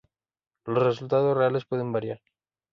Los 0.65 0.81
resultados 0.83 1.37
reales 1.37 1.65
pueden 1.65 1.91
variar. 1.91 2.21